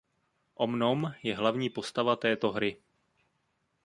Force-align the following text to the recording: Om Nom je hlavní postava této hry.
Om 0.55 0.77
Nom 0.79 1.13
je 1.23 1.35
hlavní 1.35 1.69
postava 1.69 2.15
této 2.15 2.51
hry. 2.51 2.77